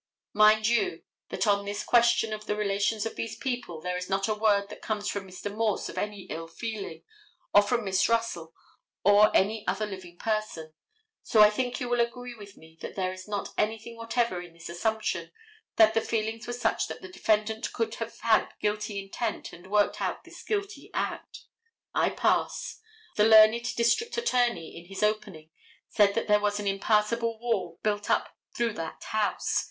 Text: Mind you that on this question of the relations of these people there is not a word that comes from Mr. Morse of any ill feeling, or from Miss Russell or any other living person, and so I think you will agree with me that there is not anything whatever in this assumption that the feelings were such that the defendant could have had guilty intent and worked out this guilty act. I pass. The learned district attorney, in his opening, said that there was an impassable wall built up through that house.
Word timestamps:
Mind 0.33 0.65
you 0.65 1.03
that 1.29 1.45
on 1.45 1.63
this 1.63 1.83
question 1.83 2.33
of 2.33 2.47
the 2.47 2.55
relations 2.55 3.05
of 3.05 3.15
these 3.15 3.35
people 3.35 3.79
there 3.79 3.95
is 3.97 4.09
not 4.09 4.27
a 4.27 4.33
word 4.33 4.67
that 4.69 4.81
comes 4.81 5.07
from 5.07 5.27
Mr. 5.27 5.55
Morse 5.55 5.89
of 5.89 5.97
any 5.99 6.21
ill 6.21 6.47
feeling, 6.47 7.03
or 7.53 7.61
from 7.61 7.85
Miss 7.85 8.09
Russell 8.09 8.51
or 9.03 9.29
any 9.37 9.63
other 9.67 9.85
living 9.85 10.17
person, 10.17 10.63
and 10.63 10.73
so 11.21 11.43
I 11.43 11.51
think 11.51 11.79
you 11.79 11.87
will 11.87 12.01
agree 12.01 12.33
with 12.33 12.57
me 12.57 12.79
that 12.81 12.95
there 12.95 13.13
is 13.13 13.27
not 13.27 13.53
anything 13.59 13.95
whatever 13.95 14.41
in 14.41 14.53
this 14.53 14.69
assumption 14.69 15.29
that 15.75 15.93
the 15.93 16.01
feelings 16.01 16.47
were 16.47 16.53
such 16.53 16.87
that 16.87 17.03
the 17.03 17.07
defendant 17.07 17.71
could 17.71 17.93
have 18.01 18.19
had 18.21 18.55
guilty 18.59 18.97
intent 18.99 19.53
and 19.53 19.69
worked 19.69 20.01
out 20.01 20.23
this 20.23 20.41
guilty 20.41 20.89
act. 20.95 21.41
I 21.93 22.09
pass. 22.09 22.79
The 23.17 23.25
learned 23.25 23.75
district 23.75 24.17
attorney, 24.17 24.75
in 24.75 24.85
his 24.87 25.03
opening, 25.03 25.51
said 25.89 26.15
that 26.15 26.27
there 26.27 26.39
was 26.39 26.59
an 26.59 26.65
impassable 26.65 27.37
wall 27.37 27.79
built 27.83 28.09
up 28.09 28.35
through 28.55 28.73
that 28.73 29.03
house. 29.03 29.59